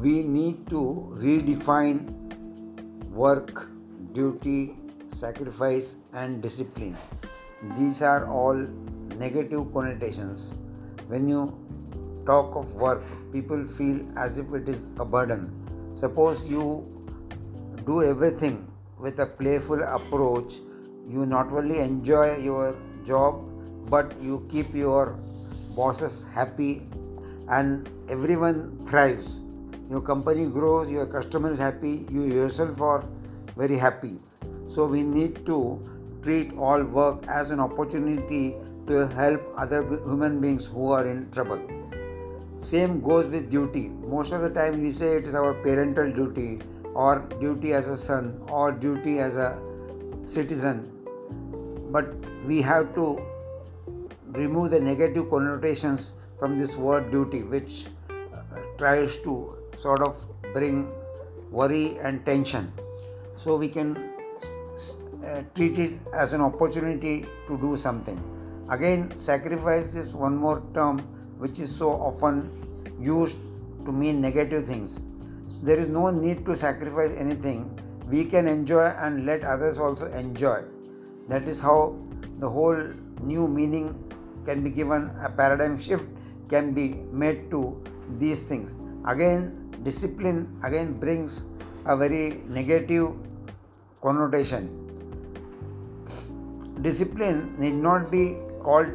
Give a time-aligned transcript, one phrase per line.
[0.00, 1.98] we need to redefine
[3.10, 3.68] work,
[4.12, 4.76] duty,
[5.08, 6.96] sacrifice, and discipline.
[7.76, 8.54] These are all
[9.16, 10.56] negative connotations.
[11.08, 11.58] When you
[12.26, 15.50] talk of work, people feel as if it is a burden.
[15.94, 16.86] Suppose you
[17.84, 20.58] do everything with a playful approach,
[21.08, 23.44] you not only enjoy your job
[23.90, 25.18] but you keep your
[25.74, 26.82] bosses happy
[27.48, 29.40] and everyone thrives
[29.90, 33.04] your company grows, your customer is happy, you yourself are
[33.56, 34.18] very happy.
[34.66, 35.82] So we need to
[36.22, 38.54] treat all work as an opportunity
[38.86, 41.60] to help other human beings who are in trouble.
[42.58, 43.88] Same goes with duty.
[43.88, 46.60] Most of the time we say it is our parental duty
[46.94, 49.60] or duty as a son or duty as a
[50.24, 50.90] citizen.
[51.90, 52.12] But
[52.44, 53.22] we have to
[54.32, 58.42] remove the negative connotations from this word duty, which uh,
[58.76, 60.16] tries to sort of
[60.52, 60.90] bring
[61.50, 62.72] worry and tension.
[63.36, 63.96] So we can
[65.24, 68.18] uh, treat it as an opportunity to do something.
[68.68, 70.98] Again, sacrifice is one more term
[71.38, 72.50] which is so often
[73.00, 73.36] used
[73.84, 75.00] to mean negative things.
[75.46, 77.78] So there is no need to sacrifice anything.
[78.06, 80.64] We can enjoy and let others also enjoy.
[81.28, 81.96] That is how
[82.38, 82.82] the whole
[83.22, 83.94] new meaning
[84.44, 86.08] can be given, a paradigm shift
[86.48, 87.82] can be made to
[88.18, 88.74] these things.
[89.06, 91.44] Again, discipline again brings
[91.86, 93.14] a very negative
[94.02, 94.68] connotation.
[96.82, 98.88] Discipline need not be called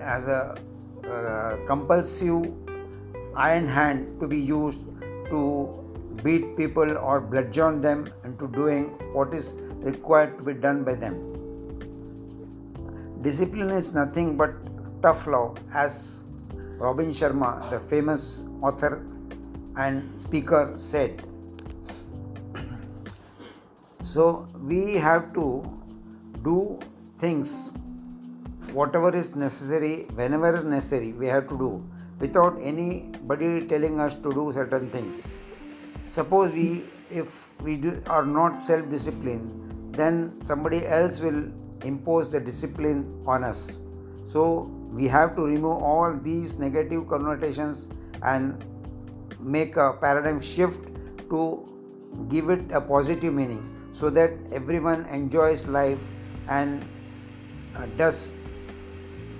[0.00, 0.58] as a
[1.08, 2.52] uh, compulsive
[3.34, 4.80] iron hand to be used
[5.30, 5.40] to
[6.22, 11.14] beat people or bludgeon them into doing what is required to be done by them.
[13.22, 14.50] Discipline is nothing but
[15.02, 16.24] tough love, as
[16.78, 19.04] Robin Sharma, the famous author,
[19.76, 21.22] and speaker said.
[24.06, 25.44] so we have to
[26.48, 26.78] do
[27.18, 27.72] things
[28.78, 31.70] whatever is necessary whenever is necessary we have to do
[32.20, 35.24] without anybody telling us to do certain things
[36.04, 41.42] suppose we if we do, are not self disciplined then somebody else will
[41.82, 43.80] impose the discipline on us
[44.24, 47.88] so we have to remove all these negative connotations
[48.22, 48.64] and
[49.40, 50.88] make a paradigm shift
[51.30, 51.40] to
[52.28, 56.02] give it a positive meaning so that everyone enjoys life
[56.48, 56.82] and
[57.76, 58.28] uh, does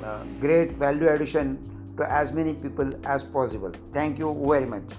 [0.04, 1.58] uh, great value addition
[1.96, 3.72] to as many people as possible.
[3.92, 4.92] Thank you very much.